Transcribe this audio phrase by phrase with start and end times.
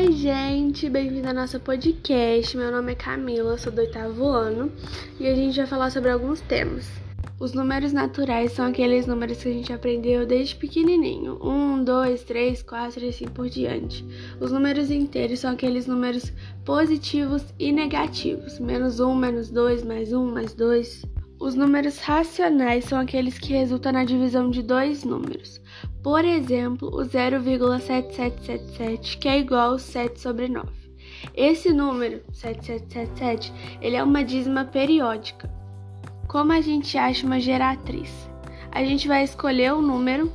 [0.00, 2.56] Oi, gente, bem-vindo ao nosso podcast.
[2.56, 4.72] Meu nome é Camila, sou do oitavo ano
[5.20, 6.90] e a gente vai falar sobre alguns temas.
[7.38, 12.62] Os números naturais são aqueles números que a gente aprendeu desde pequenininho: 1, 2, 3,
[12.62, 14.02] 4 e assim por diante.
[14.40, 16.32] Os números inteiros são aqueles números
[16.64, 21.04] positivos e negativos: menos 1, menos 2, mais 1, mais 2.
[21.38, 25.60] Os números racionais são aqueles que resultam na divisão de dois números.
[26.02, 30.66] Por exemplo, o 0,7777, que é igual a 7 sobre 9.
[31.34, 35.50] Esse número, 7777, ele é uma dízima periódica.
[36.26, 38.10] Como a gente acha uma geratriz?
[38.72, 40.32] A gente vai escolher o número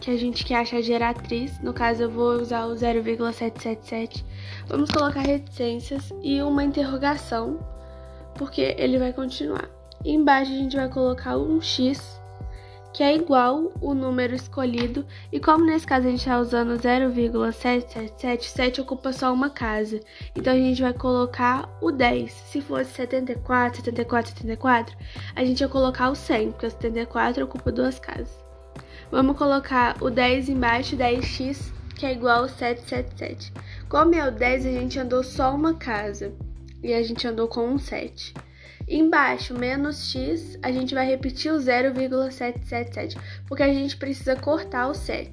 [0.00, 1.60] que a gente quer achar geratriz.
[1.60, 4.24] No caso, eu vou usar o 0,777.
[4.66, 7.60] Vamos colocar reticências e uma interrogação,
[8.34, 9.68] porque ele vai continuar.
[10.04, 12.20] Embaixo a gente vai colocar um x,
[12.92, 18.50] que é igual o número escolhido, e como nesse caso a gente está usando 0,777,
[18.50, 20.00] 7 ocupa só uma casa.
[20.36, 22.30] Então a gente vai colocar o 10.
[22.30, 24.96] Se fosse 74, 74, 74,
[25.34, 28.42] a gente ia colocar o 100, porque o 74 ocupa duas casas.
[29.10, 33.52] Vamos colocar o 10 embaixo, 10x, que é igual ao 777.
[33.88, 36.32] Como é o 10, a gente andou só uma casa,
[36.82, 38.34] e a gente andou com um 7.
[38.88, 44.98] Embaixo, menos x, a gente vai repetir o 0,777, porque a gente precisa cortar os
[44.98, 45.32] 7.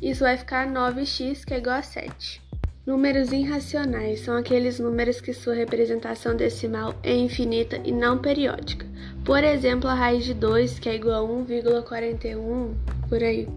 [0.00, 2.42] Isso vai ficar 9x, que é igual a 7.
[2.86, 8.86] Números irracionais são aqueles números que sua representação decimal é infinita e não periódica.
[9.24, 12.74] Por exemplo, a raiz de 2, que é igual a 1,41,
[13.08, 13.48] por aí.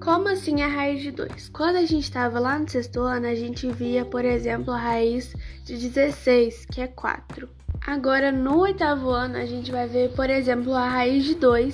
[0.00, 1.48] Como assim a raiz de 2?
[1.48, 5.34] Quando a gente estava lá no sexto ano, a gente via, por exemplo, a raiz
[5.64, 7.48] de 16, que é 4.
[7.86, 11.72] Agora, no oitavo ano, a gente vai ver, por exemplo, a raiz de 2,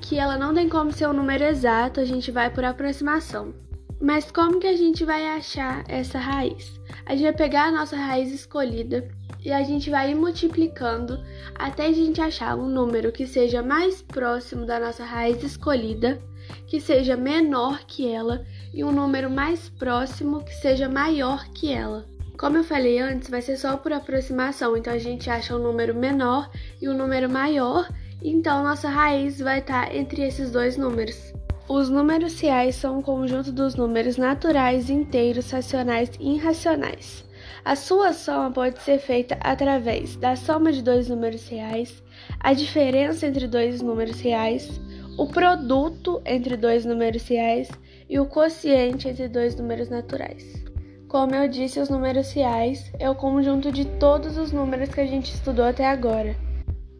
[0.00, 3.54] que ela não tem como ser um número exato, a gente vai por aproximação.
[4.00, 6.80] Mas como que a gente vai achar essa raiz?
[7.06, 9.08] A gente vai pegar a nossa raiz escolhida
[9.44, 11.24] e a gente vai ir multiplicando
[11.54, 16.20] até a gente achar um número que seja mais próximo da nossa raiz escolhida,
[16.66, 22.15] que seja menor que ela, e um número mais próximo que seja maior que ela.
[22.38, 25.94] Como eu falei antes, vai ser só por aproximação, então a gente acha um número
[25.94, 26.50] menor
[26.82, 27.88] e um número maior,
[28.22, 31.32] então nossa raiz vai estar entre esses dois números.
[31.66, 37.24] Os números reais são um conjunto dos números naturais, inteiros, racionais e irracionais.
[37.64, 42.02] A sua soma pode ser feita através da soma de dois números reais,
[42.38, 44.78] a diferença entre dois números reais,
[45.16, 47.70] o produto entre dois números reais
[48.10, 50.65] e o quociente entre dois números naturais.
[51.08, 55.06] Como eu disse, os números reais é o conjunto de todos os números que a
[55.06, 56.34] gente estudou até agora.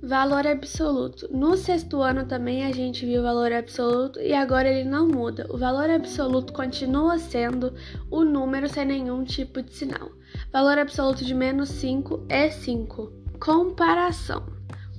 [0.00, 1.28] Valor absoluto.
[1.37, 5.49] No sexto ano também a gente viu o valor absoluto e agora ele não muda.
[5.50, 7.75] O valor absoluto continua sendo
[8.09, 10.12] o número sem nenhum tipo de sinal.
[10.53, 13.12] Valor absoluto de menos 5 é 5.
[13.41, 14.47] Comparação.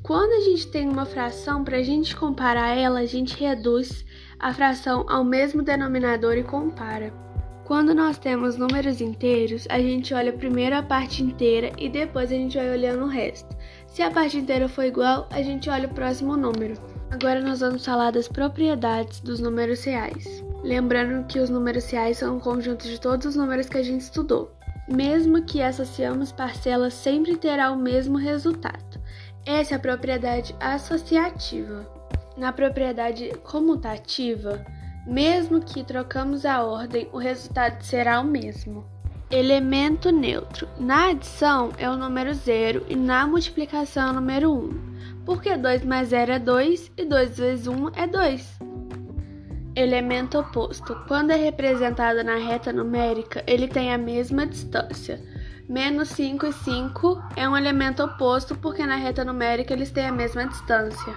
[0.03, 4.05] Quando a gente tem uma fração, para a gente comparar ela, a gente reduz
[4.37, 7.26] a fração ao mesmo denominador e compara.
[7.67, 12.33] Quando nós temos números inteiros, a gente olha primeiro a parte inteira e depois a
[12.33, 13.53] gente vai olhando o resto.
[13.87, 16.75] Se a parte inteira for igual, a gente olha o próximo número.
[17.11, 20.41] Agora nós vamos falar das propriedades dos números reais.
[20.63, 23.99] Lembrando que os números reais são um conjunto de todos os números que a gente
[23.99, 24.49] estudou.
[24.87, 28.97] Mesmo que associamos parcelas, sempre terá o mesmo resultado.
[29.45, 31.85] Essa é a propriedade associativa.
[32.37, 34.65] Na propriedade comutativa,
[35.07, 38.85] mesmo que trocamos a ordem, o resultado será o mesmo.
[39.31, 40.67] Elemento neutro.
[40.77, 44.55] Na adição é o número 0 e na multiplicação é o número 1.
[44.55, 44.97] Um.
[45.25, 48.59] Porque 2 mais 0 é 2 e 2 vezes 1 é 2.
[49.75, 50.95] Elemento oposto.
[51.07, 55.21] Quando é representado na reta numérica, ele tem a mesma distância.
[55.69, 60.11] Menos 5 e 5 é um elemento oposto porque na reta numérica eles têm a
[60.11, 61.13] mesma distância.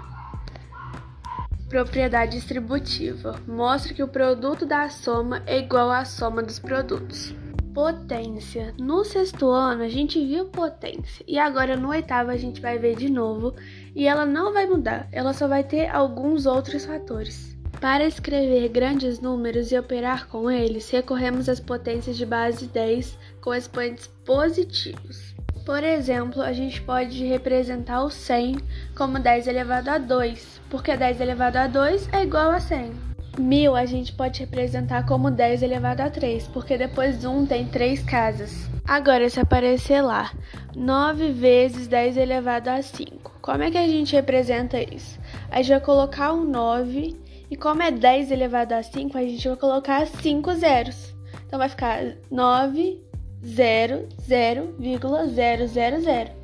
[1.70, 7.32] Propriedade distributiva mostra que o produto da soma é igual à soma dos produtos.
[7.72, 8.74] Potência.
[8.76, 12.96] No sexto ano a gente viu potência e agora no oitavo a gente vai ver
[12.96, 13.54] de novo
[13.94, 17.56] e ela não vai mudar, ela só vai ter alguns outros fatores.
[17.80, 23.54] Para escrever grandes números e operar com eles, recorremos às potências de base 10 com
[23.54, 25.36] expoentes positivos.
[25.64, 28.56] Por exemplo, a gente pode representar o 100
[28.96, 32.92] como 10 elevado a 2, porque 10 elevado a 2 é igual a 100.
[33.38, 38.02] 1000 a gente pode representar como 10 elevado a 3, porque depois 1 tem 3
[38.02, 38.68] casas.
[38.86, 40.32] Agora, se aparecer lá
[40.74, 45.18] 9 vezes 10 elevado a 5, como é que a gente representa isso?
[45.50, 47.16] A gente vai colocar um 9
[47.50, 51.14] e como é 10 elevado a 5, a gente vai colocar 5 zeros.
[51.46, 53.09] Então vai ficar 9
[53.42, 56.40] 0,000.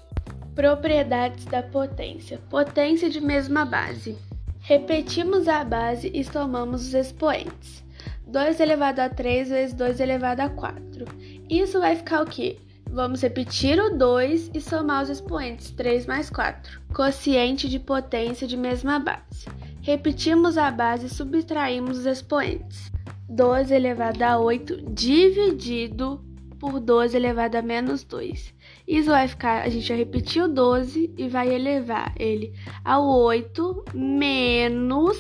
[0.56, 2.40] Propriedades da potência.
[2.50, 4.18] Potência de mesma base.
[4.62, 7.84] Repetimos a base e somamos os expoentes.
[8.26, 11.06] 2 elevado a 3 vezes 2 elevado a 4.
[11.50, 12.58] Isso vai ficar o quê?
[12.94, 16.80] Vamos repetir o 2 e somar os expoentes 3 mais 4.
[16.94, 19.48] Quociente de potência de mesma base.
[19.82, 22.92] Repetimos a base e subtraímos os expoentes.
[23.28, 26.24] 12 elevado a 8 dividido
[26.60, 28.54] por 12 elevado a menos 2.
[28.88, 32.54] Isso vai ficar, a gente vai repetir o 12 e vai elevar ele
[32.86, 35.18] ao 8 menos,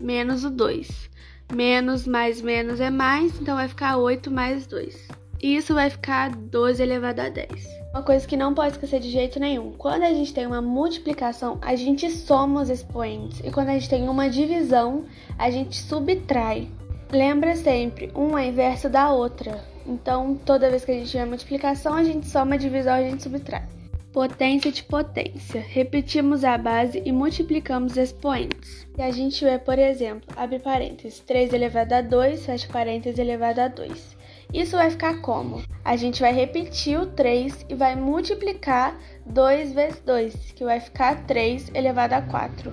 [0.00, 1.10] menos o 2.
[1.52, 5.15] Menos mais menos é mais, então vai ficar 8 mais 2.
[5.42, 7.50] Isso vai ficar 12 elevado a 10.
[7.92, 11.58] Uma coisa que não pode esquecer de jeito nenhum: quando a gente tem uma multiplicação,
[11.62, 15.04] a gente soma os expoentes, e quando a gente tem uma divisão,
[15.38, 16.68] a gente subtrai.
[17.10, 19.64] Lembra sempre, um é inverso da outra.
[19.86, 23.66] Então, toda vez que a gente tiver multiplicação, a gente soma divisão, a gente subtrai.
[24.12, 25.60] Potência de potência.
[25.60, 28.86] Repetimos a base e multiplicamos os expoentes.
[28.98, 33.60] E a gente vê, por exemplo, abre parênteses, 3 elevado a 2, fecha parênteses elevado
[33.60, 34.15] a 2.
[34.52, 35.62] Isso vai ficar como?
[35.84, 38.96] A gente vai repetir o 3 e vai multiplicar
[39.26, 42.72] 2 vezes 2, que vai ficar 3 elevado a 4.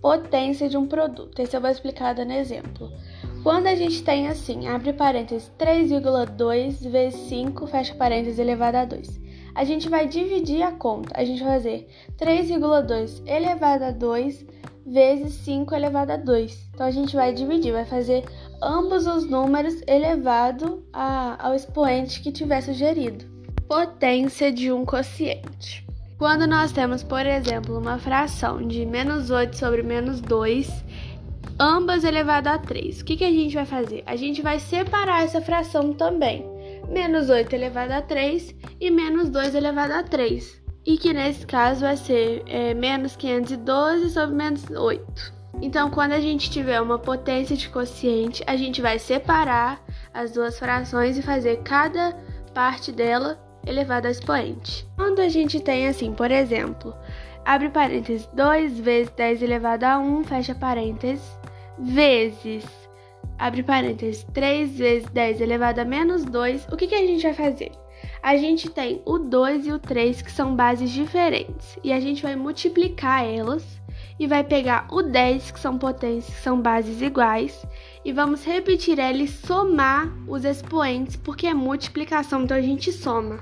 [0.00, 1.40] Potência de um produto.
[1.40, 2.90] Esse eu vou explicar dando exemplo.
[3.42, 9.20] Quando a gente tem assim, abre parênteses, 3,2 vezes 5, fecha parênteses, elevado a 2.
[9.54, 11.12] A gente vai dividir a conta.
[11.14, 11.88] A gente vai fazer
[12.18, 14.46] 3,2 elevado a 2
[14.86, 16.70] vezes 5 elevado a 2.
[16.74, 18.24] Então a gente vai dividir, vai fazer
[18.62, 23.24] ambos os números elevado a, ao expoente que tiver sugerido.
[23.68, 25.86] Potência de um quociente.
[26.18, 30.68] Quando nós temos, por exemplo, uma fração de menos 8 sobre menos 2,
[31.58, 34.02] ambas elevado a 3, o que, que a gente vai fazer?
[34.06, 36.44] A gente vai separar essa fração também.
[36.88, 41.82] Menos 8 elevado a 3 e menos 2 elevado a 3 e que nesse caso
[41.82, 45.39] vai ser é, menos 512 sobre menos 8.
[45.60, 50.58] Então, quando a gente tiver uma potência de quociente, a gente vai separar as duas
[50.58, 52.16] frações e fazer cada
[52.54, 54.86] parte dela elevada ao expoente.
[54.96, 56.94] Quando a gente tem assim, por exemplo,
[57.44, 61.38] abre parênteses 2 vezes 10 elevado a 1, fecha parênteses,
[61.78, 62.64] vezes,
[63.38, 67.34] abre parênteses 3 vezes 10 elevado a menos 2, o que, que a gente vai
[67.34, 67.72] fazer?
[68.22, 72.22] a gente tem o 2 e o 3 que são bases diferentes e a gente
[72.22, 73.79] vai multiplicar elas
[74.20, 77.64] e vai pegar o 10 que são potências que são bases iguais
[78.04, 83.40] e vamos repetir ela e somar os expoentes porque é multiplicação, então a gente soma.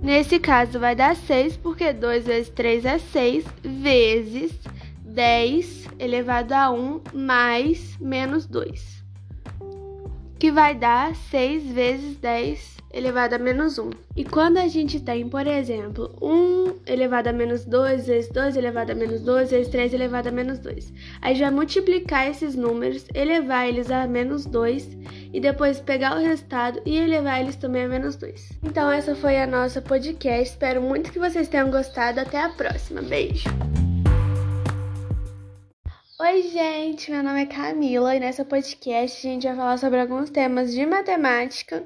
[0.00, 4.52] Nesse caso vai dar 6 porque 2 vezes 3 é 6 vezes
[5.04, 9.02] 10 elevado a 1 mais menos 2
[10.38, 13.90] que vai dar 6 vezes 10 elevado a menos 1.
[14.16, 18.92] E quando a gente tem, por exemplo, 1 elevado a menos 2 vezes 2 elevado
[18.92, 23.06] a menos 2 vezes 3 elevado a menos 2, a gente vai multiplicar esses números,
[23.14, 24.98] elevar eles a menos 2
[25.32, 28.52] e depois pegar o resultado e elevar eles também a menos 2.
[28.62, 33.00] Então essa foi a nossa podcast, espero muito que vocês tenham gostado, até a próxima,
[33.00, 33.48] beijo!
[36.24, 40.30] Oi, gente, meu nome é Camila e nessa podcast a gente vai falar sobre alguns
[40.30, 41.82] temas de matemática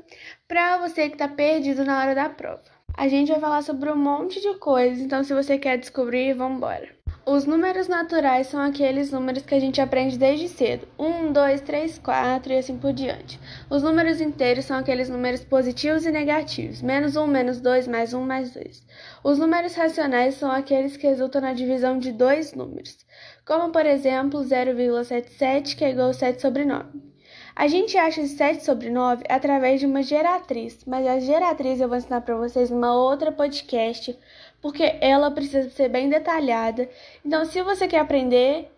[0.49, 2.63] para você que está perdido na hora da prova.
[2.97, 6.59] A gente vai falar sobre um monte de coisas, então se você quer descobrir, vamos
[6.59, 6.89] embora.
[7.27, 10.87] Os números naturais são aqueles números que a gente aprende desde cedo.
[10.97, 13.41] 1, 2, 3, 4 e assim por diante.
[13.69, 16.81] Os números inteiros são aqueles números positivos e negativos.
[16.81, 18.87] Menos 1, menos 2, mais 1, mais 2.
[19.25, 23.05] Os números racionais são aqueles que resultam na divisão de dois números.
[23.45, 27.16] Como, por exemplo, 0,77, que é igual a 7 sobre 9.
[27.59, 31.89] A gente acha esse 7 sobre 9 através de uma geratriz, mas a geratriz eu
[31.89, 34.15] vou ensinar para vocês numa outra podcast
[34.61, 36.87] porque ela precisa ser bem detalhada.
[37.25, 38.71] Então, se você quer aprender,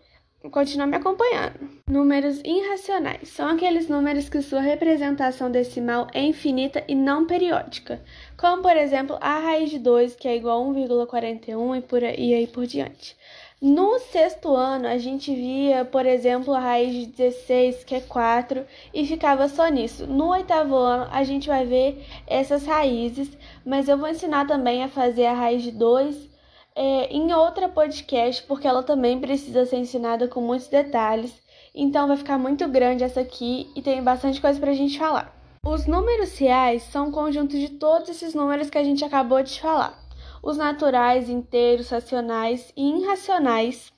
[0.49, 1.59] continue me acompanhando.
[1.89, 8.01] Números irracionais são aqueles números que sua representação decimal é infinita e não periódica,
[8.37, 12.29] como por exemplo a raiz de 2, que é igual a 1,41 e, por aí,
[12.29, 13.17] e aí por diante.
[13.61, 18.65] No sexto ano, a gente via, por exemplo, a raiz de 16, que é 4,
[18.93, 20.07] e ficava só nisso.
[20.07, 23.29] No oitavo ano, a gente vai ver essas raízes,
[23.65, 26.29] mas eu vou ensinar também a fazer a raiz de 2
[26.73, 31.33] é, em outra podcast, porque ela também precisa ser ensinada com muitos detalhes.
[31.75, 35.35] Então vai ficar muito grande essa aqui e tem bastante coisa pra gente falar.
[35.65, 39.59] Os números reais são um conjunto de todos esses números que a gente acabou de
[39.59, 39.99] falar.
[40.41, 43.91] Os naturais, inteiros, racionais e irracionais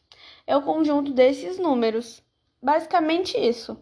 [0.48, 2.21] é o conjunto desses números.
[2.62, 3.77] Basicamente isso.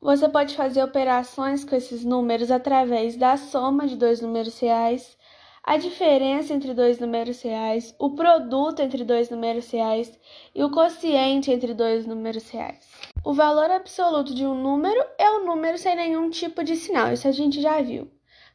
[0.00, 5.16] Você pode fazer operações com esses números através da soma de dois números reais,
[5.62, 10.18] a diferença entre dois números reais, o produto entre dois números reais
[10.54, 12.84] e o quociente entre dois números reais.
[13.24, 17.28] O valor absoluto de um número é o número sem nenhum tipo de sinal, isso
[17.28, 18.10] a gente já viu.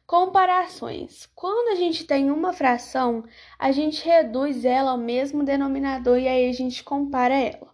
[0.08, 1.28] Comparações.
[1.34, 3.22] Quando a gente tem uma fração,
[3.58, 7.68] a gente reduz ela ao mesmo denominador e aí a gente compara ela.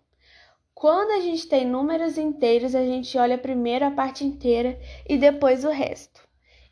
[0.75, 4.77] Quando a gente tem números inteiros, a gente olha primeiro a parte inteira
[5.09, 6.23] e depois o resto.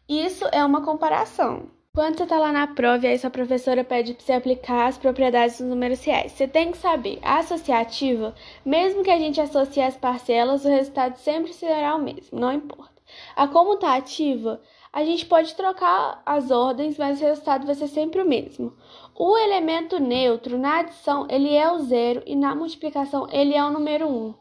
[0.09, 1.71] Isso é uma comparação.
[1.95, 4.99] Quando você está lá na prova e aí sua professora pede para você aplicar as
[4.99, 9.85] propriedades dos números reais, você tem que saber, a associativa, mesmo que a gente associe
[9.85, 12.93] as parcelas, o resultado sempre será o mesmo, não importa.
[13.37, 14.61] A comutativa,
[14.93, 18.77] a gente pode trocar as ordens, mas o resultado vai ser sempre o mesmo.
[19.15, 23.71] O elemento neutro na adição ele é o zero e na multiplicação ele é o
[23.71, 24.11] número 1.
[24.11, 24.35] Um.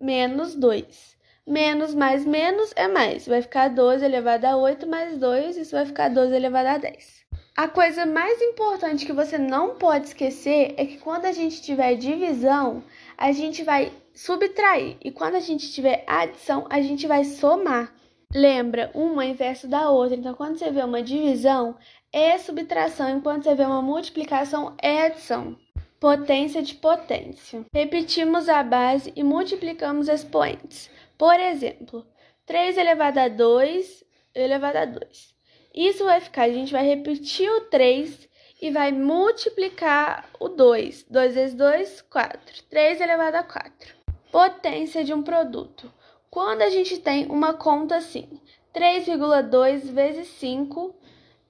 [0.00, 1.16] menos 2.
[1.46, 3.26] Menos mais menos é mais.
[3.26, 7.26] Vai ficar 12 elevado a 8 mais 2, isso vai ficar 12 elevado a 10.
[7.56, 11.96] A coisa mais importante que você não pode esquecer é que quando a gente tiver
[11.96, 12.84] divisão,
[13.16, 14.96] a gente vai subtrair.
[15.02, 17.92] E quando a gente tiver adição, a gente vai somar.
[18.32, 20.14] Lembra, uma é inverso da outra.
[20.16, 21.76] Então, quando você vê uma divisão,
[22.12, 25.56] é subtração, enquanto você vê uma multiplicação, é adição.
[26.00, 27.66] Potência de potência.
[27.74, 30.88] Repetimos a base e multiplicamos expoentes.
[31.18, 32.06] Por exemplo,
[32.46, 35.34] 3 elevado a 2 elevado a 2.
[35.74, 38.28] Isso vai ficar, a gente vai repetir o 3
[38.62, 41.06] e vai multiplicar o 2.
[41.10, 42.62] 2 vezes 2, 4.
[42.70, 43.94] 3 elevado a 4.
[44.30, 45.92] Potência de um produto.
[46.30, 48.28] Quando a gente tem uma conta assim,
[48.72, 50.94] 3,2 vezes 5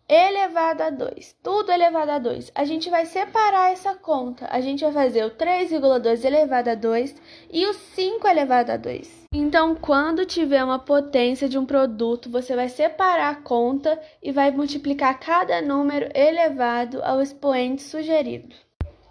[0.08, 4.48] elevado a 2, tudo elevado a 2, a gente vai separar essa conta.
[4.50, 7.14] A gente vai fazer o 3,2 elevado a 2
[7.52, 9.26] e o 5 elevado a 2.
[9.32, 14.50] Então, quando tiver uma potência de um produto, você vai separar a conta e vai
[14.50, 18.56] multiplicar cada número elevado ao expoente sugerido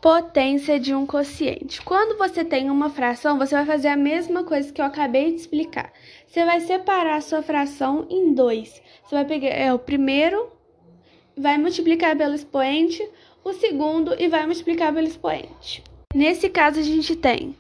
[0.02, 1.82] potência de um quociente.
[1.82, 5.42] Quando você tem uma fração, você vai fazer a mesma coisa que eu acabei de
[5.42, 5.92] explicar.
[6.26, 8.82] Você vai separar a sua fração em dois.
[9.04, 10.52] Você vai pegar é, o primeiro,
[11.38, 13.08] vai multiplicar pelo expoente,
[13.44, 15.84] o segundo e vai multiplicar pelo expoente.
[16.14, 17.56] Nesse caso, a gente tem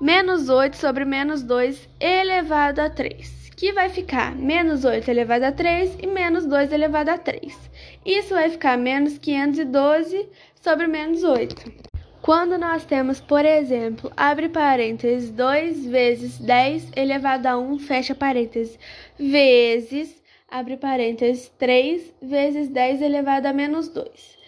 [0.00, 5.52] menos 8 sobre menos 2 elevado a 3, que vai ficar menos 8 elevado a
[5.52, 7.56] 3 e menos 2 elevado a 3.
[8.04, 10.28] Isso vai ficar menos 512
[10.60, 11.90] sobre menos 8.
[12.22, 18.78] Quando nós temos, por exemplo, abre parênteses, 2 vezes 10 elevado a 1, fecha parênteses,
[19.18, 20.19] vezes,
[20.50, 24.38] abre parênteses, 3 vezes 10 elevado a menos 2.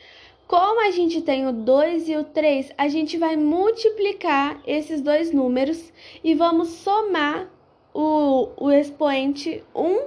[0.46, 5.32] Como a gente tem o 2 e o 3, a gente vai multiplicar esses dois
[5.32, 7.48] números e vamos somar
[7.94, 10.00] o, o expoente 1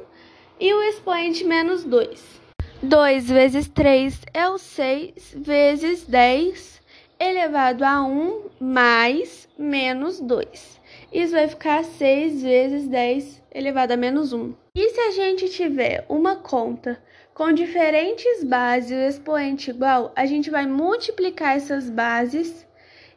[0.60, 2.42] e o expoente menos 2.
[2.84, 6.82] 2 vezes 3 é o 6 vezes 10
[7.20, 10.82] elevado a 1 mais menos 2.
[11.12, 14.54] Isso vai ficar 6 vezes 10 elevado a menos 1.
[14.76, 17.02] E se a gente tiver uma conta
[17.34, 22.68] com diferentes bases e o expoente igual, a gente vai multiplicar essas bases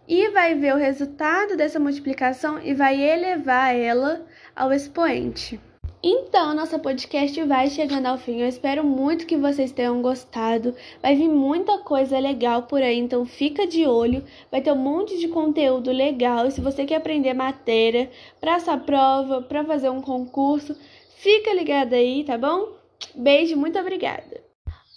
[0.07, 4.25] e vai ver o resultado dessa multiplicação e vai elevar ela
[4.55, 5.61] ao expoente.
[6.01, 8.41] Então, nossa podcast vai chegando ao fim.
[8.41, 10.73] Eu espero muito que vocês tenham gostado.
[11.03, 14.25] Vai vir muita coisa legal por aí, então fica de olho.
[14.49, 16.47] Vai ter um monte de conteúdo legal.
[16.47, 18.09] E se você quer aprender matéria
[18.41, 20.77] para sua prova, para fazer um concurso,
[21.17, 22.69] fica ligado aí, tá bom?
[23.17, 24.41] Beijo, muito obrigada.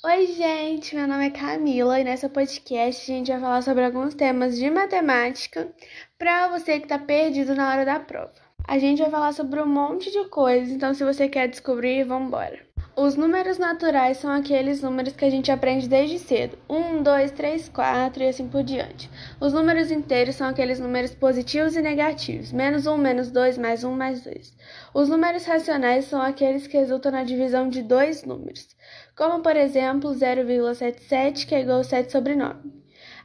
[0.05, 4.13] Oi, gente, meu nome é Camila e nessa podcast a gente vai falar sobre alguns
[4.13, 5.71] temas de matemática
[6.17, 8.50] para você que está perdido na hora da prova.
[8.71, 12.29] A gente vai falar sobre um monte de coisas, então se você quer descobrir, vamos
[12.29, 12.57] embora.
[12.95, 16.57] Os números naturais são aqueles números que a gente aprende desde cedo.
[16.69, 19.09] 1, 2, 3, 4 e assim por diante.
[19.41, 22.53] Os números inteiros são aqueles números positivos e negativos.
[22.53, 24.55] Menos 1, menos 2, mais 1, mais 2.
[24.93, 28.69] Os números racionais são aqueles que resultam na divisão de dois números.
[29.17, 32.80] Como, por exemplo, 0,77, que é igual a 7 sobre 9.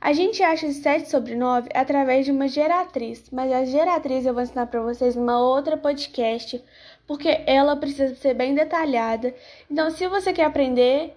[0.06, 4.40] A gente acha 7 sobre 9 através de uma geratriz, mas a geratriz eu vou
[4.40, 6.62] ensinar para vocês numa outra podcast,
[7.08, 9.34] porque ela precisa ser bem detalhada.
[9.68, 11.12] Então, se você quer aprender,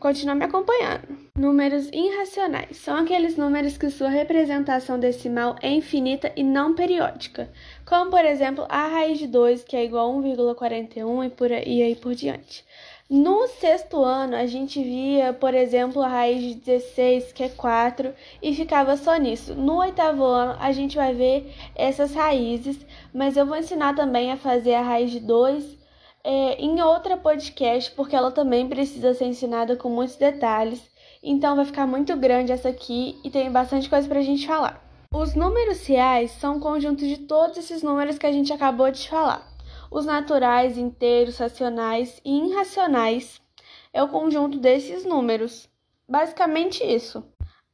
[0.00, 1.06] continue me acompanhando.
[1.36, 7.50] Números irracionais são aqueles números que sua representação decimal é infinita e não periódica,
[7.84, 11.64] como por exemplo a raiz de 2, que é igual a 1,41 e por aí,
[11.66, 12.64] e aí por diante.
[13.14, 18.14] No sexto ano, a gente via, por exemplo, a raiz de 16, que é 4,
[18.40, 19.54] e ficava só nisso.
[19.54, 22.78] No oitavo ano, a gente vai ver essas raízes,
[23.12, 25.78] mas eu vou ensinar também a fazer a raiz de 2
[26.24, 30.80] é, em outra podcast, porque ela também precisa ser ensinada com muitos detalhes.
[31.22, 34.82] Então vai ficar muito grande essa aqui e tem bastante coisa para a gente falar.
[35.12, 39.06] Os números reais são um conjunto de todos esses números que a gente acabou de
[39.06, 39.51] falar
[39.92, 43.40] os naturais, inteiros, racionais e irracionais
[43.92, 45.68] é o conjunto desses números.
[46.08, 47.22] Basicamente isso.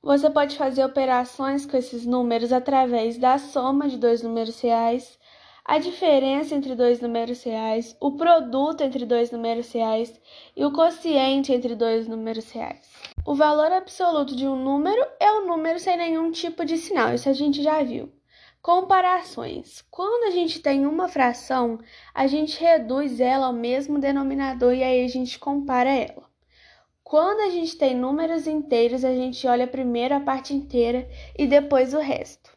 [0.03, 5.17] Você pode fazer operações com esses números através da soma de dois números reais,
[5.65, 10.21] a diferença entre dois números reais, o produto entre dois números reais
[10.57, 12.81] e o quociente entre dois números reais.
[13.25, 17.15] O valor absoluto de um número é o um número sem nenhum tipo de sinal,
[17.15, 18.11] isso a gente já viu.
[18.61, 19.85] Comparações.
[19.91, 21.79] Quando a gente tem uma fração,
[22.13, 26.29] a gente reduz ela ao mesmo denominador e aí a gente compara ela.
[27.03, 31.95] Quando a gente tem números inteiros, a gente olha primeiro a parte inteira e depois
[31.95, 32.51] o resto.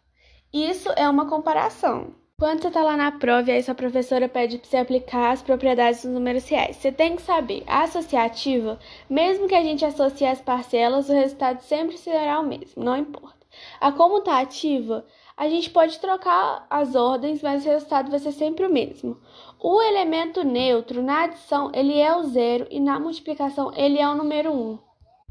[0.52, 2.14] Isso é uma comparação.
[2.38, 5.44] Quando você está lá na prova e aí sua professora pede para você aplicar as
[5.44, 10.28] propriedades dos números reais, você tem que saber, a associativa, mesmo que a gente associe
[10.28, 13.46] as parcelas, o resultado sempre será o mesmo, não importa.
[13.80, 15.06] A comutativa,
[15.42, 19.18] a gente pode trocar as ordens, mas o resultado vai ser sempre o mesmo.
[19.60, 24.14] O elemento neutro na adição ele é o zero e na multiplicação ele é o
[24.14, 24.54] número 1.
[24.56, 24.80] Um.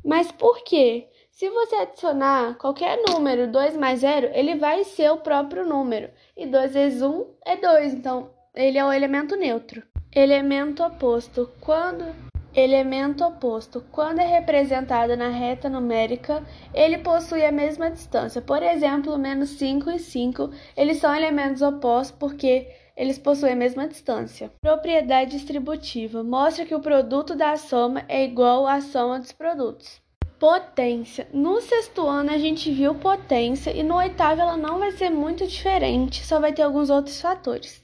[0.04, 1.06] Mas por quê?
[1.30, 6.10] Se você adicionar qualquer número 2 mais 0, ele vai ser o próprio número.
[6.36, 9.80] E 2 vezes 1 é 2, então ele é o elemento neutro.
[10.12, 11.48] Elemento oposto.
[11.60, 12.29] Quando
[12.62, 13.82] Elemento oposto.
[13.90, 16.44] Quando é representado na reta numérica,
[16.74, 18.42] ele possui a mesma distância.
[18.42, 23.88] Por exemplo, menos 5 e 5, eles são elementos opostos porque eles possuem a mesma
[23.88, 24.52] distância.
[24.60, 26.22] Propriedade distributiva.
[26.22, 29.98] Mostra que o produto da soma é igual à soma dos produtos.
[30.38, 31.28] Potência.
[31.32, 35.46] No sexto ano a gente viu potência e no oitavo ela não vai ser muito
[35.46, 37.82] diferente, só vai ter alguns outros fatores.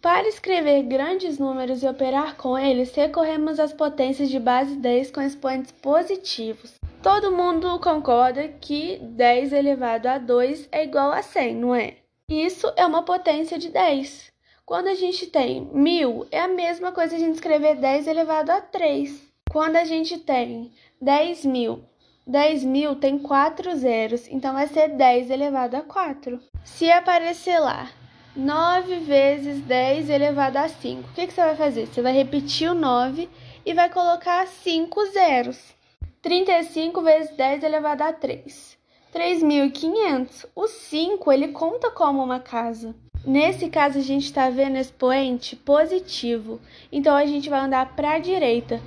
[0.00, 5.20] Para escrever grandes números e operar com eles, recorremos às potências de base 10 com
[5.20, 6.72] expoentes positivos.
[7.02, 11.96] Todo mundo concorda que 10 elevado a 2 é igual a 100, não é?
[12.30, 14.32] Isso é uma potência de 10.
[14.64, 18.60] Quando a gente tem 1000, é a mesma coisa a gente escrever 10 elevado a
[18.62, 19.20] 3.
[19.50, 21.84] Quando a gente tem 10 mil,
[22.26, 26.40] 10 mil tem 4 zeros, então vai ser 10 elevado a 4.
[26.64, 27.90] Se aparecer lá
[28.36, 31.00] 9 vezes 10 elevado a 5.
[31.00, 31.86] O que, que você vai fazer?
[31.86, 33.28] Você vai repetir o 9
[33.66, 35.74] e vai colocar 5 zeros.
[36.22, 38.78] 35 vezes 10 elevado a 3.
[39.12, 40.46] 3.500.
[40.54, 42.94] O 5 ele conta como uma casa.
[43.26, 46.60] Nesse caso, a gente está vendo expoente positivo.
[46.90, 48.80] Então, a gente vai andar para a direita.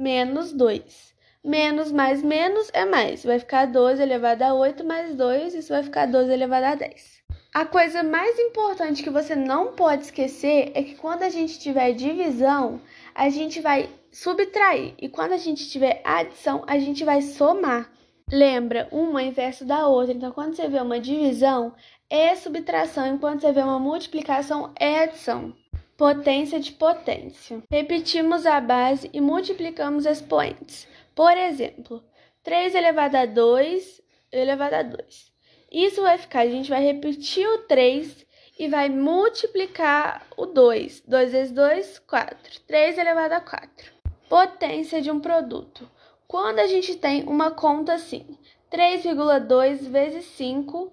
[0.00, 1.14] menos 2.
[1.44, 3.22] Menos mais menos é mais.
[3.22, 7.20] Vai ficar 12 elevado a 8 mais 2, isso vai ficar 12 elevado a 10.
[7.52, 11.92] A coisa mais importante que você não pode esquecer é que quando a gente tiver
[11.92, 12.80] divisão,
[13.14, 14.94] a gente vai subtrair.
[14.98, 17.90] E quando a gente tiver adição, a gente vai somar.
[18.30, 20.14] Lembra, uma é inverso da outra.
[20.14, 21.74] Então, quando você vê uma divisão,
[22.08, 25.52] é subtração, enquanto você vê uma multiplicação, é adição
[26.00, 27.62] potência de potência.
[27.70, 30.88] Repetimos a base e multiplicamos expoentes.
[31.14, 32.02] Por exemplo,
[32.42, 34.00] 3 elevado a 2
[34.32, 35.30] elevado a 2.
[35.70, 38.26] Isso vai ficar, a gente vai repetir o 3
[38.58, 41.02] e vai multiplicar o 2.
[41.06, 42.60] 2 vezes 2, 4.
[42.66, 43.92] 3 elevado a 4.
[44.26, 45.86] Potência de um produto.
[46.26, 48.38] Quando a gente tem uma conta assim,
[48.72, 50.90] 3,2 vezes 5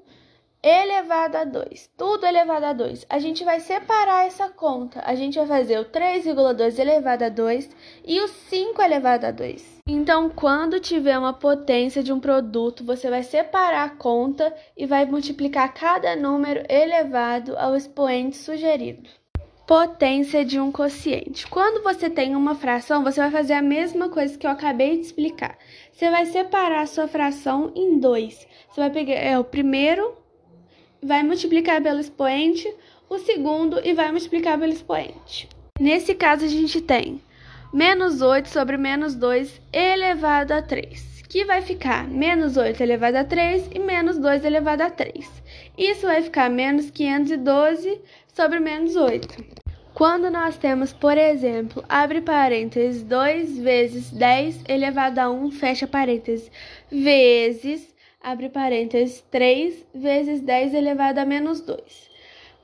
[0.61, 1.91] elevado a 2.
[1.97, 3.05] Tudo elevado a 2.
[3.09, 5.01] A gente vai separar essa conta.
[5.05, 7.69] A gente vai fazer o 3,2 elevado a 2
[8.05, 9.77] e o 5 elevado a 2.
[9.87, 15.05] Então, quando tiver uma potência de um produto, você vai separar a conta e vai
[15.05, 19.09] multiplicar cada número elevado ao expoente sugerido.
[19.65, 21.45] Potência de um quociente.
[21.47, 25.05] Quando você tem uma fração, você vai fazer a mesma coisa que eu acabei de
[25.05, 25.57] explicar.
[25.91, 28.47] Você vai separar a sua fração em dois.
[28.69, 30.15] Você vai pegar é, o primeiro
[31.01, 32.71] vai multiplicar pelo expoente,
[33.09, 35.47] o segundo e vai multiplicar pelo expoente.
[35.79, 37.21] Nesse caso, a gente tem
[37.73, 43.23] menos 8 sobre menos 2 elevado a 3, que vai ficar menos 8 elevado a
[43.23, 45.29] 3 e menos 2 elevado a 3.
[45.77, 48.01] Isso vai ficar menos 512
[48.33, 49.57] sobre menos 8.
[49.93, 56.51] Quando nós temos, por exemplo, abre parênteses, 2 vezes 10 elevado a 1, fecha parênteses,
[56.91, 62.09] vezes abre parênteses, 3 vezes 10 elevado a menos 2.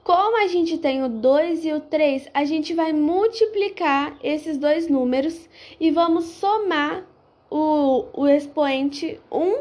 [0.04, 4.90] Como a gente tem o 2 e o 3, a gente vai multiplicar esses dois
[4.90, 5.48] números
[5.80, 7.06] e vamos somar
[7.50, 9.58] o, o expoente 1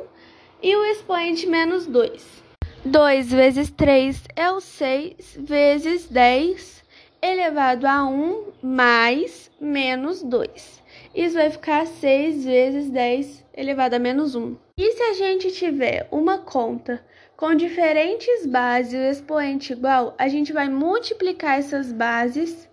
[0.60, 2.42] e o expoente menos 2.
[2.84, 6.82] 2 vezes 3 é o 6 vezes 10
[7.22, 10.81] elevado a 1 mais menos 2.
[11.14, 14.56] Isso vai ficar 6 vezes 10 elevado a menos 1.
[14.78, 17.04] E se a gente tiver uma conta
[17.36, 22.68] com diferentes bases e o expoente igual, a gente vai multiplicar essas bases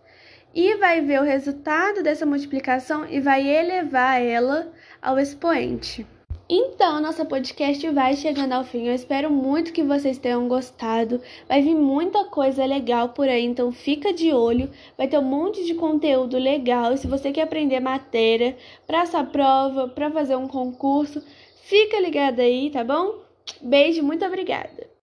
[0.54, 4.72] e vai ver o resultado dessa multiplicação e vai elevar ela
[5.02, 6.08] ao expoente.
[6.52, 8.88] Então, nossa podcast vai chegando ao fim.
[8.88, 11.22] Eu espero muito que vocês tenham gostado.
[11.48, 14.68] Vai vir muita coisa legal por aí, então fica de olho.
[14.98, 16.92] Vai ter um monte de conteúdo legal.
[16.92, 18.58] E se você quer aprender matéria
[18.88, 21.24] para essa prova, para fazer um concurso,
[21.66, 23.20] fica ligado aí, tá bom?
[23.62, 24.99] Beijo, muito obrigada.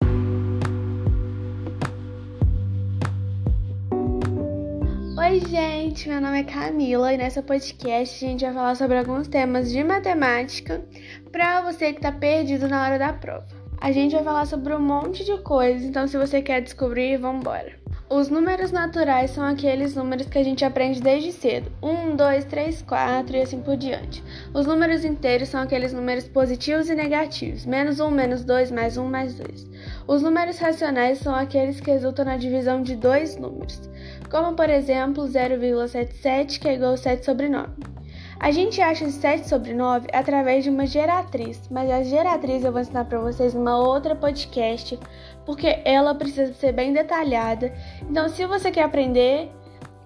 [5.26, 9.26] Oi, gente, meu nome é Camila e nessa podcast a gente vai falar sobre alguns
[9.26, 10.84] temas de matemática
[11.32, 13.46] para você que está perdido na hora da prova.
[13.80, 17.40] A gente vai falar sobre um monte de coisas, então se você quer descobrir, vamos
[17.40, 17.72] embora.
[18.10, 22.82] Os números naturais são aqueles números que a gente aprende desde cedo: 1, 2, 3,
[22.82, 24.22] 4 e assim por diante.
[24.52, 29.06] Os números inteiros são aqueles números positivos e negativos: menos 1, menos 2, mais 1,
[29.06, 29.66] mais 2.
[30.06, 33.80] Os números racionais são aqueles que resultam na divisão de dois números
[34.34, 37.68] como por exemplo 0,77, que é igual a 7 sobre 9.
[38.40, 42.80] A gente acha 7 sobre 9 através de uma geratriz, mas a geratriz eu vou
[42.80, 44.98] ensinar para vocês numa outra podcast,
[45.46, 47.72] porque ela precisa ser bem detalhada.
[48.10, 49.52] Então, se você quer aprender,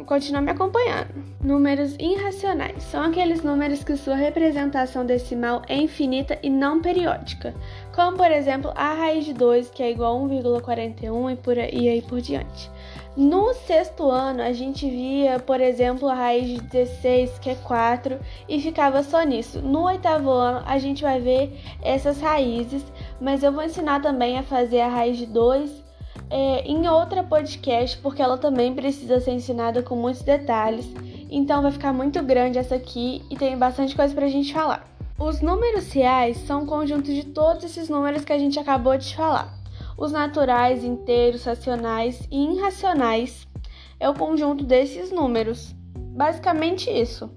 [0.05, 1.09] continue me acompanhando.
[1.43, 7.55] Números irracionais são aqueles números que sua representação decimal é infinita e não periódica,
[7.95, 11.89] como por exemplo a raiz de 2, que é igual a 1,41 e, por e
[11.89, 12.71] aí por diante.
[13.19, 18.17] No sexto ano, a gente via, por exemplo, a raiz de 16, que é 4,
[18.49, 19.61] e ficava só nisso.
[19.61, 21.53] No oitavo ano, a gente vai ver
[21.83, 22.85] essas raízes,
[23.21, 25.69] mas eu vou ensinar também a fazer a raiz de 2
[26.31, 30.87] é, em outra podcast, porque ela também precisa ser ensinada com muitos detalhes.
[31.29, 34.87] Então vai ficar muito grande essa aqui e tem bastante coisa pra gente falar.
[35.19, 39.17] Os números reais são um conjunto de todos esses números que a gente acabou de
[39.17, 39.58] falar.
[39.99, 43.49] Os naturais, inteiros, racionais e irracionais
[43.99, 45.75] é o conjunto desses números.
[46.15, 47.29] Basicamente isso.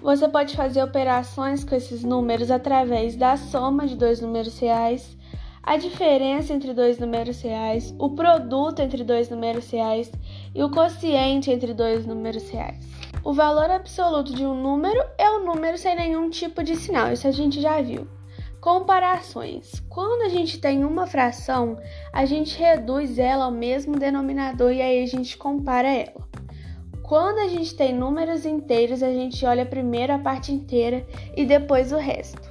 [0.00, 5.14] Você pode fazer operações com esses números através da soma de dois números reais,
[5.62, 10.10] a diferença entre dois números reais, o produto entre dois números reais
[10.54, 12.82] e o quociente entre dois números reais.
[13.22, 17.12] O valor absoluto de um número é o um número sem nenhum tipo de sinal,
[17.12, 18.08] isso a gente já viu.
[18.66, 19.80] Comparações.
[19.88, 21.78] Quando a gente tem uma fração,
[22.12, 26.28] a gente reduz ela ao mesmo denominador e aí a gente compara ela.
[27.00, 31.92] Quando a gente tem números inteiros, a gente olha primeiro a parte inteira e depois
[31.92, 32.42] o resto.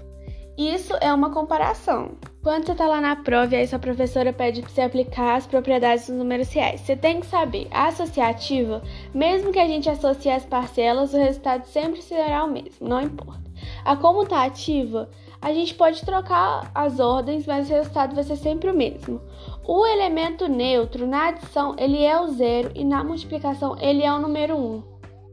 [0.57, 2.11] Isso é uma comparação.
[2.41, 5.45] Quando você está lá na prova e aí sua professora pede para você aplicar as
[5.45, 8.81] propriedades dos números reais, você tem que saber, a associativa,
[9.13, 13.43] mesmo que a gente associe as parcelas, o resultado sempre será o mesmo, não importa.
[13.83, 15.09] A comutativa,
[15.45, 19.21] a gente pode trocar as ordens, mas o resultado vai ser sempre o mesmo.
[19.63, 24.17] O elemento neutro na adição ele é o zero e na multiplicação ele é o
[24.17, 24.83] número 1.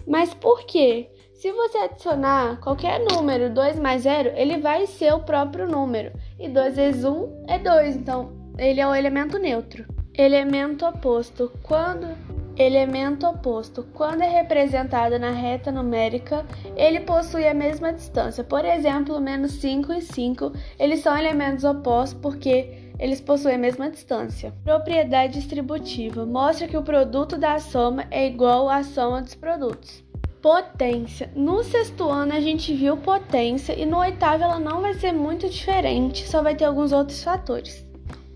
[0.07, 1.09] Mas por quê?
[1.33, 6.13] Se você adicionar qualquer número 2 mais 0, ele vai ser o próprio número.
[6.39, 9.87] E 2 vezes 1 é 2, então ele é o elemento neutro.
[10.15, 11.51] Elemento oposto.
[11.63, 12.15] Quando
[12.63, 16.47] elemento oposto, quando é representado na reta numérica,
[16.77, 18.43] ele possui a mesma distância.
[18.45, 23.91] Por exemplo, menos 5 e 5, eles são elementos opostos porque eles possuem a mesma
[23.91, 24.53] distância.
[24.65, 30.05] Propriedade distributiva mostra que o produto da soma é igual à soma dos produtos.
[30.41, 31.31] Potência.
[31.35, 35.49] No sexto ano a gente viu potência e no oitavo ela não vai ser muito
[35.49, 37.87] diferente, só vai ter alguns outros fatores.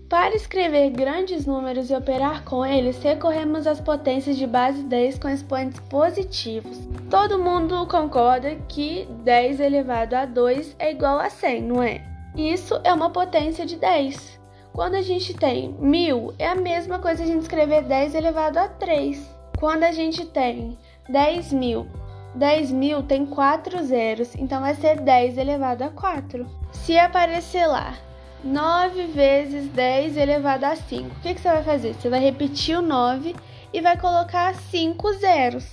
[0.09, 5.27] Para escrever grandes números e operar com eles, recorremos às potências de base 10 com
[5.27, 6.79] expoentes positivos.
[7.09, 12.05] Todo mundo concorda que 10 elevado a 2 é igual a 100, não é?
[12.37, 14.39] Isso é uma potência de 10.
[14.71, 18.69] Quando a gente tem 1000, é a mesma coisa a gente escrever 10 elevado a
[18.69, 19.29] 3.
[19.59, 20.77] Quando a gente tem
[21.09, 21.85] 10 mil,
[22.33, 26.47] 10 mil tem 4 zeros, então vai ser 10 elevado a 4.
[26.71, 28.06] Se aparecer lá
[28.43, 31.07] 9 vezes 10 elevado a 5.
[31.07, 31.93] O que, que você vai fazer?
[31.93, 33.35] Você vai repetir o 9
[33.73, 35.65] e vai colocar 5 zeros.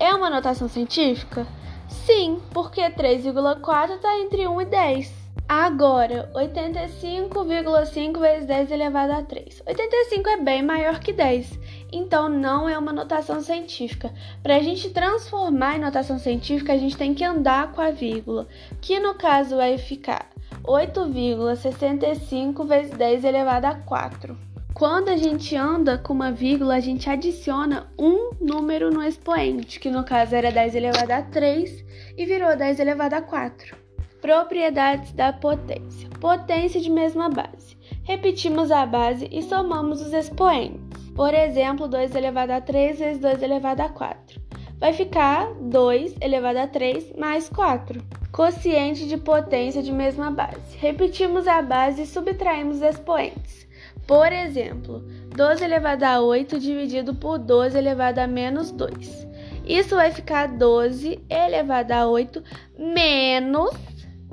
[0.00, 1.46] É uma notação científica?
[1.88, 5.14] Sim, porque 3,4 está entre 1 e 10.
[5.48, 9.62] Agora, 85,5 vezes 10 elevado a 3.
[9.64, 11.56] 85 é bem maior que 10,
[11.96, 14.12] então não é uma notação científica.
[14.42, 18.46] Para a gente transformar em notação científica, a gente tem que andar com a vírgula,
[18.80, 20.28] que no caso vai ficar
[20.64, 24.54] 8,65 vezes 10 elevado a 4.
[24.74, 29.88] Quando a gente anda com uma vírgula, a gente adiciona um número no expoente, que
[29.88, 31.84] no caso era 10 elevado a 3
[32.18, 33.76] e virou 10 elevado a 4.
[34.20, 36.08] Propriedades da potência.
[36.18, 37.78] Potência de mesma base.
[38.02, 40.83] Repetimos a base e somamos os expoentes.
[41.14, 44.42] Por exemplo, 2 elevado a 3 vezes 2 elevado a 4.
[44.78, 48.02] Vai ficar 2 elevado a 3 mais 4.
[48.32, 50.76] Quociente de potência de mesma base.
[50.78, 53.64] Repetimos a base e subtraímos os expoentes.
[54.06, 59.26] Por exemplo, 12 elevado a 8 dividido por 12 elevado a menos 2.
[59.64, 62.42] Isso vai ficar 12 elevado a 8
[62.76, 63.70] menos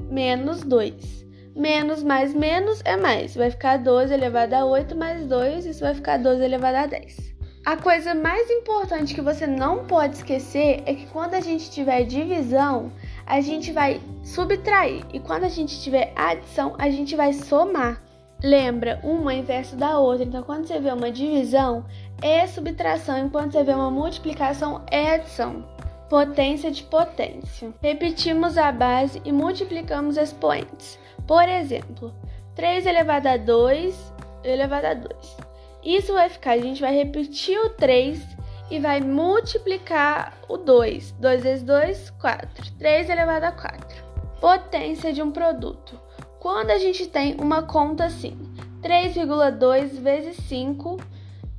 [0.10, 1.21] menos 2.
[1.56, 3.36] Menos mais menos é mais.
[3.36, 7.32] Vai ficar 12 elevado a 8 mais 2, isso vai ficar 12 elevado a 10.
[7.66, 12.04] A coisa mais importante que você não pode esquecer é que quando a gente tiver
[12.06, 12.92] divisão,
[13.26, 15.06] a gente vai subtrair.
[15.14, 18.02] E quando a gente tiver adição, a gente vai somar.
[18.44, 20.24] Lembra, uma é inverso da outra.
[20.24, 21.86] Então, quando você vê uma divisão,
[22.20, 25.64] é subtração, enquanto você vê uma multiplicação, é adição
[26.12, 27.74] potência de potência.
[27.82, 31.00] Repetimos a base e multiplicamos expoentes.
[31.32, 32.14] Por exemplo,
[32.56, 34.14] 3 elevado a 2
[34.44, 35.38] elevado a 2.
[35.82, 38.22] Isso vai ficar, a gente vai repetir o 3
[38.70, 41.14] e vai multiplicar o 2.
[41.14, 42.74] 2 vezes 2, 4.
[42.78, 44.04] 3 elevado a 4.
[44.42, 45.98] Potência de um produto.
[46.38, 48.38] Quando a gente tem uma conta assim,
[48.82, 50.98] 3,2 vezes 5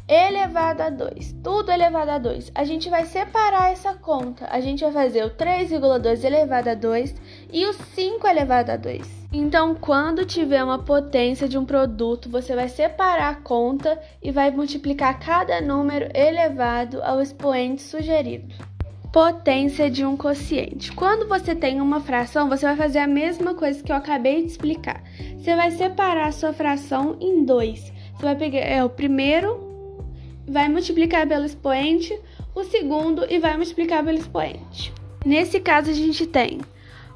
[0.06, 1.36] elevado a 2.
[1.42, 2.52] Tudo elevado a 2.
[2.54, 4.46] A gente vai separar essa conta.
[4.50, 7.14] A gente vai fazer o 3,2 elevado a 2
[7.52, 9.22] e o 5 elevado a 2.
[9.32, 14.50] Então, quando tiver uma potência de um produto, você vai separar a conta e vai
[14.50, 18.54] multiplicar cada número elevado ao expoente sugerido.
[19.12, 20.90] Potência de um quociente.
[20.92, 24.52] Quando você tem uma fração, você vai fazer a mesma coisa que eu acabei de
[24.52, 25.02] explicar.
[25.36, 27.92] Você vai separar a sua fração em dois.
[28.16, 29.70] Você vai pegar é, o primeiro
[30.48, 32.18] vai multiplicar pelo expoente,
[32.54, 34.92] o segundo e vai multiplicar pelo expoente.
[35.24, 36.60] Nesse caso, a gente tem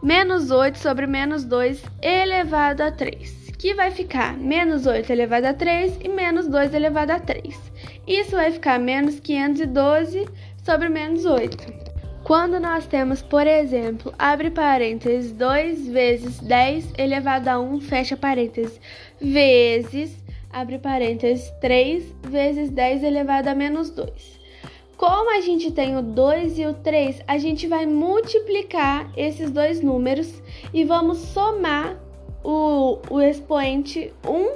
[0.02, 5.54] menos 8 sobre menos 2 elevado a 3, que vai ficar menos 8 elevado a
[5.54, 7.58] 3 e menos 2 elevado a 3.
[8.06, 10.28] Isso vai ficar menos 512
[10.64, 11.86] sobre menos 8.
[12.22, 18.80] Quando nós temos, por exemplo, abre parênteses, 2 vezes 10 elevado a 1, fecha parênteses,
[19.20, 20.16] vezes
[20.50, 24.45] abre parênteses, 3 vezes 10 elevado a menos 2.
[24.96, 29.82] Como a gente tem o 2 e o 3, a gente vai multiplicar esses dois
[29.82, 30.42] números
[30.72, 32.00] e vamos somar
[32.42, 34.52] o, o expoente 1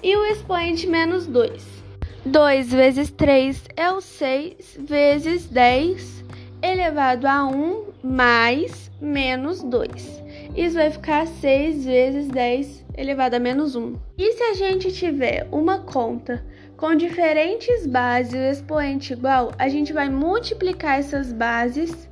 [0.00, 1.82] e o expoente menos 2.
[2.24, 6.24] 2 vezes 3 é o 6 vezes 10
[6.62, 10.22] elevado a 1 mais menos 2.
[10.56, 13.96] Isso vai ficar 6 vezes 10 elevado a menos 1.
[14.16, 16.44] E se a gente tiver uma conta
[16.82, 22.10] com diferentes bases e o expoente igual, a gente vai multiplicar essas bases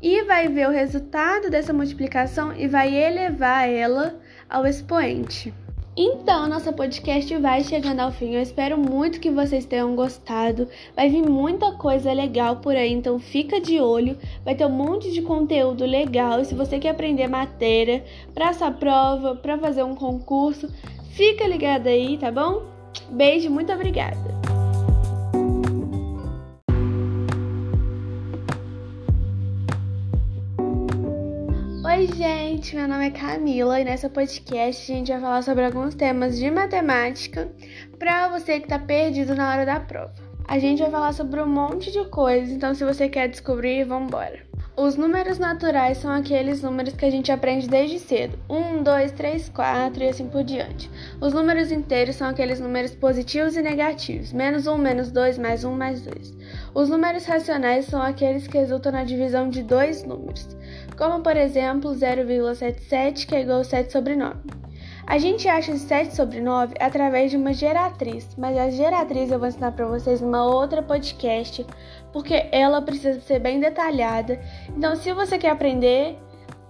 [0.00, 5.52] e vai ver o resultado dessa multiplicação e vai elevar ela ao expoente.
[5.94, 8.34] Então, nosso podcast vai chegando ao fim.
[8.34, 10.66] Eu espero muito que vocês tenham gostado.
[10.94, 14.16] Vai vir muita coisa legal por aí, então fica de olho.
[14.42, 16.40] Vai ter um monte de conteúdo legal.
[16.40, 18.02] E se você quer aprender matéria
[18.32, 20.72] para essa prova, para fazer um concurso,
[21.10, 22.75] fica ligado aí, tá bom?
[23.10, 24.16] Beijo, muito obrigada.
[31.84, 35.94] Oi, gente, meu nome é Camila e nessa podcast a gente vai falar sobre alguns
[35.94, 37.50] temas de matemática
[37.98, 40.12] para você que está perdido na hora da prova.
[40.46, 44.08] A gente vai falar sobre um monte de coisas, então se você quer descobrir, vamos
[44.08, 44.45] embora.
[44.78, 49.48] Os números naturais são aqueles números que a gente aprende desde cedo: 1, 2, 3,
[49.48, 50.90] 4 e assim por diante.
[51.18, 55.72] Os números inteiros são aqueles números positivos e negativos: menos 1, menos 2, mais 1,
[55.72, 56.34] mais 2.
[56.74, 60.46] Os números racionais são aqueles que resultam na divisão de dois números,
[60.94, 64.36] como por exemplo 0,77, que é igual a 7 sobre 9.
[65.08, 69.46] A gente acha 7 sobre 9 através de uma geratriz, mas a geratriz eu vou
[69.46, 71.64] ensinar para vocês numa outra podcast,
[72.16, 74.40] porque ela precisa ser bem detalhada.
[74.74, 76.16] Então, se você quer aprender,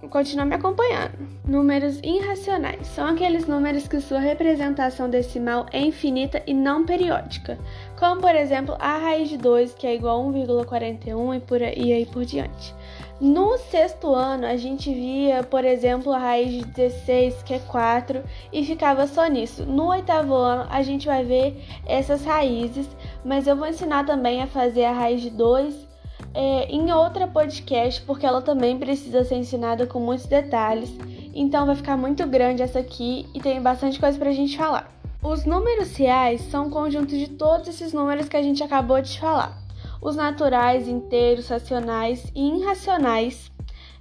[0.09, 1.17] continue me acompanhando.
[1.47, 7.57] Números irracionais são aqueles números que sua representação decimal é infinita e não periódica,
[7.97, 11.75] como por exemplo a raiz de 2, que é igual a 1,41 e, por aí,
[11.77, 12.75] e aí por diante.
[13.19, 18.23] No sexto ano, a gente via, por exemplo, a raiz de 16, que é 4,
[18.53, 19.65] e ficava só nisso.
[19.65, 22.87] No oitavo ano, a gente vai ver essas raízes,
[23.25, 25.87] mas eu vou ensinar também a fazer a raiz de 2
[26.31, 30.95] é, em outra podcast, porque ela também precisa ser ensinada com muitos detalhes.
[31.33, 34.91] Então vai ficar muito grande essa aqui e tem bastante coisa pra gente falar.
[35.23, 39.19] Os números reais são um conjunto de todos esses números que a gente acabou de
[39.19, 39.66] falar.
[40.01, 43.51] Os naturais, inteiros, racionais e irracionais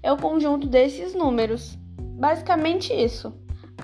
[0.02, 1.76] é o conjunto desses números.
[1.98, 3.32] Basicamente isso.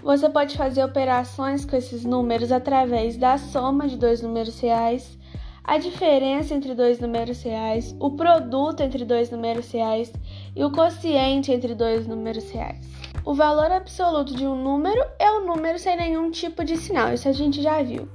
[0.02, 5.18] Você pode fazer operações com esses números através da soma de dois números reais,
[5.64, 10.12] a diferença entre dois números reais, o produto entre dois números reais
[10.56, 12.80] e o quociente entre dois números reais.
[13.24, 17.14] O valor absoluto de um número é o um número sem nenhum tipo de sinal,
[17.14, 18.08] isso a gente já viu.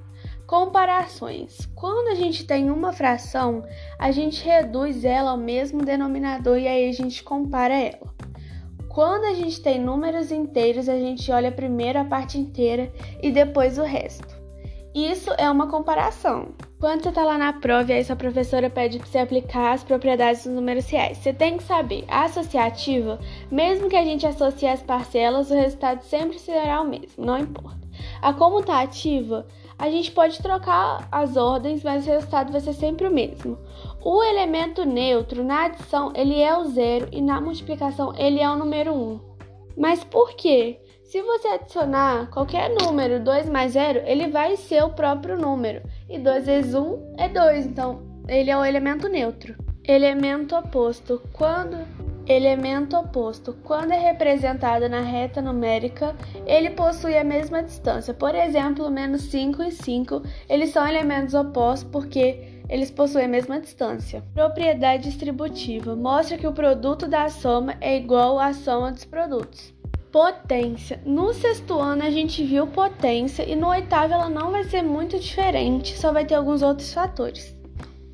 [0.48, 1.66] Comparações.
[1.76, 3.66] Quando a gente tem uma fração,
[4.00, 8.08] a gente reduz ela ao mesmo denominador e aí a gente compara ela.
[8.88, 12.90] Quando a gente tem números inteiros, a gente olha primeiro a parte inteira
[13.22, 14.38] e depois o resto.
[14.96, 16.56] Isso é uma comparação.
[16.80, 19.84] Quando você está lá na prova e aí sua professora pede para você aplicar as
[19.84, 23.20] propriedades dos números reais, você tem que saber, a associativa,
[23.52, 27.86] mesmo que a gente associe as parcelas, o resultado sempre será o mesmo, não importa.
[28.22, 29.46] A comutativa,
[29.80, 33.58] a gente pode trocar as ordens, mas o resultado vai ser sempre o mesmo.
[34.02, 38.56] O elemento neutro na adição ele é o zero e na multiplicação ele é o
[38.56, 39.20] número 1.
[39.78, 40.80] Mas por quê?
[41.04, 45.82] Se você adicionar qualquer número 2 mais 0, ele vai ser o próprio número.
[46.10, 49.56] E 2 vezes 1 é 2, então ele é o elemento neutro.
[49.88, 51.22] Elemento oposto.
[51.32, 51.78] Quando
[52.28, 53.58] elemento oposto.
[53.64, 56.16] Quando é representado na reta numérica,
[56.46, 58.14] ele possui a mesma distância.
[58.14, 63.60] Por exemplo, menos 5 e 5, eles são elementos opostos porque eles possuem a mesma
[63.60, 64.24] distância.
[64.34, 69.74] Propriedade distributiva mostra que o produto da soma é igual à soma dos produtos.
[70.12, 71.02] Potência.
[71.06, 75.20] No sexto ano a gente viu potência e no oitavo ela não vai ser muito
[75.20, 77.57] diferente, só vai ter alguns outros fatores.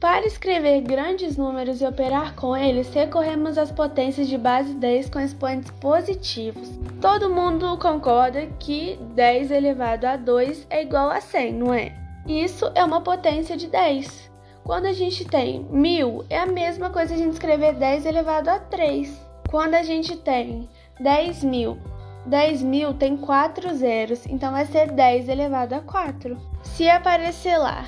[0.03, 5.17] Para escrever grandes números e operar com eles, recorremos às potências de base 10 com
[5.17, 6.69] expoentes positivos.
[6.99, 11.95] Todo mundo concorda que 10 elevado a 2 é igual a 100, não é?
[12.27, 14.29] Isso é uma potência de 10.
[14.65, 18.59] Quando a gente tem 1000, é a mesma coisa a gente escrever 10 elevado a
[18.59, 19.09] 3.
[19.49, 20.67] Quando a gente tem
[20.99, 21.77] 10 mil,
[22.25, 26.37] 10 mil tem 4 zeros, então vai ser 10 elevado a 4.
[26.61, 27.85] Se aparecer lá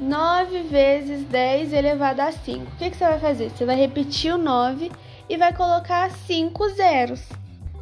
[0.00, 2.62] 9 vezes 10 elevado a 5.
[2.62, 3.50] O que, que, você vai fazer?
[3.50, 4.92] Você vai repetir o 9
[5.28, 7.28] e vai colocar 5 zeros.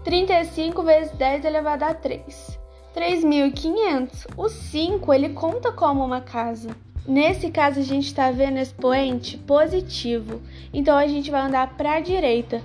[0.02, 2.58] 35 vezes 10 elevado a 3.
[2.96, 4.26] 3.500.
[4.36, 6.70] O 5 ele conta como uma casa.
[7.06, 10.40] Nesse caso, a gente está vendo expoente positivo.
[10.72, 12.62] Então, a gente vai andar para a direita.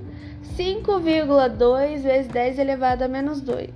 [0.56, 3.72] 5,2 vezes 10 elevado a menos 2.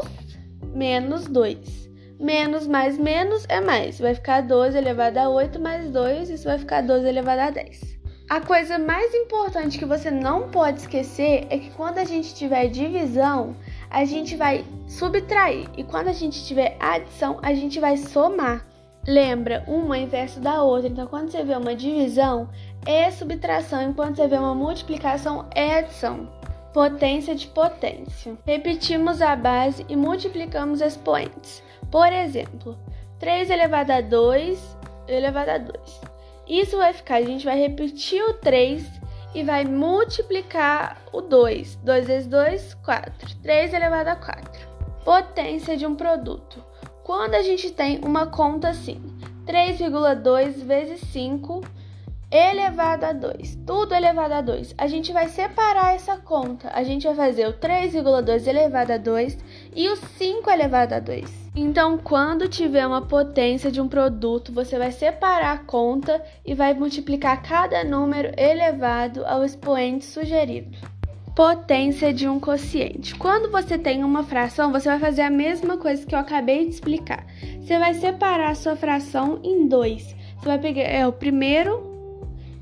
[0.74, 1.90] menos 2.
[2.18, 3.98] Menos mais menos é mais.
[3.98, 7.98] Vai ficar 12 elevado a 8 mais 2, isso vai ficar 12 elevado a 10.
[8.28, 12.68] A coisa mais importante que você não pode esquecer é que quando a gente tiver
[12.68, 13.56] divisão,
[13.90, 15.66] a gente vai subtrair.
[15.76, 18.64] E quando a gente tiver adição, a gente vai somar.
[19.04, 20.88] Lembra, uma é inverso da outra.
[20.88, 22.48] Então, quando você vê uma divisão,
[22.86, 26.39] é subtração, enquanto você vê uma multiplicação, é adição
[26.72, 28.36] potência de potência.
[28.46, 31.62] Repetimos a base e multiplicamos expoentes.
[31.90, 32.78] Por exemplo,
[33.18, 34.76] 3 elevado a 2
[35.08, 36.00] elevado a 2.
[36.48, 38.84] Isso vai ficar, a gente vai repetir o 3
[39.34, 41.76] e vai multiplicar o 2.
[41.76, 43.36] 2 vezes 2, 4.
[43.42, 44.68] 3 elevado a 4.
[45.04, 46.64] Potência de um produto.
[47.02, 49.00] Quando a gente tem uma conta assim,
[49.46, 51.60] 3,2 vezes 5
[52.30, 53.58] elevado a 2.
[53.66, 54.74] Tudo elevado a 2.
[54.78, 56.70] A gente vai separar essa conta.
[56.72, 59.38] A gente vai fazer o 3,2 elevado a 2
[59.74, 61.50] e o 5 elevado a 2.
[61.56, 66.72] Então, quando tiver uma potência de um produto, você vai separar a conta e vai
[66.72, 70.78] multiplicar cada número elevado ao expoente sugerido.
[71.34, 73.14] Potência de um quociente.
[73.16, 76.74] Quando você tem uma fração, você vai fazer a mesma coisa que eu acabei de
[76.74, 77.26] explicar.
[77.60, 80.14] Você vai separar a sua fração em dois.
[80.38, 81.89] Você vai pegar é, o primeiro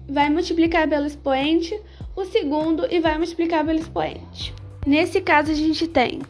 [0.09, 1.79] vai multiplicar pelo expoente,
[2.17, 4.55] o segundo e vai multiplicar pelo expoente.
[4.87, 6.23] Nesse caso, a gente tem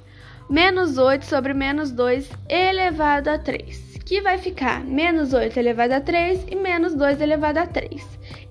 [0.51, 6.01] menos 8 sobre menos 2 elevado a 3, que vai ficar menos 8 elevado a
[6.01, 8.05] 3 e menos 2 elevado a 3.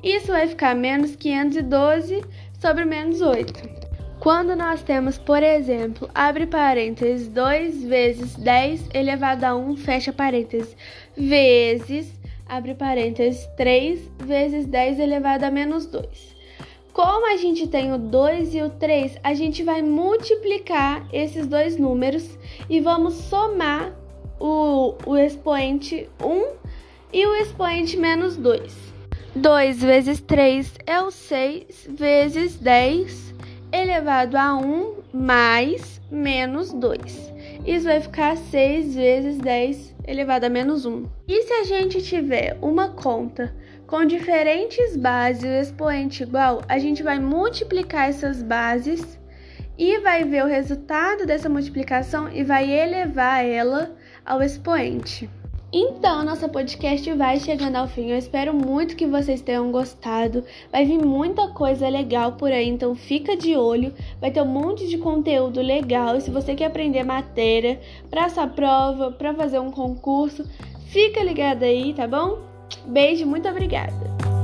[0.03, 2.23] Isso vai ficar menos 512
[2.59, 3.88] sobre menos 8.
[4.19, 10.75] Quando nós temos, por exemplo, abre parênteses 2 vezes 10 elevado a 1, fecha parênteses,
[11.15, 12.11] vezes
[12.48, 16.36] abre parênteses, 3 vezes 10 elevado a menos 2.
[16.93, 21.78] Como a gente tem o 2 e o 3, a gente vai multiplicar esses dois
[21.78, 22.28] números
[22.68, 23.93] e vamos somar
[24.39, 26.48] o, o expoente 1
[27.14, 28.76] e o expoente menos 2.
[29.36, 33.36] 2 vezes 3 é o 6 vezes 10
[33.72, 37.32] elevado a 1 mais menos 2.
[37.66, 41.05] Isso vai ficar 6 vezes 10 elevado a menos 1.
[41.28, 43.53] E se a gente tiver uma conta
[43.86, 49.20] com diferentes bases e o expoente igual, a gente vai multiplicar essas bases
[49.78, 53.95] e vai ver o resultado dessa multiplicação e vai elevar ela
[54.26, 55.30] ao expoente.
[55.80, 58.09] Então, nosso podcast vai chegando ao fim.
[58.09, 60.43] Eu espero muito que vocês tenham gostado.
[60.71, 63.93] Vai vir muita coisa legal por aí, então fica de olho.
[64.19, 66.17] Vai ter um monte de conteúdo legal.
[66.17, 70.49] E se você quer aprender matéria para sua prova, para fazer um concurso,
[70.88, 72.39] fica ligado aí, tá bom?
[72.88, 74.36] Beijo, muito obrigada.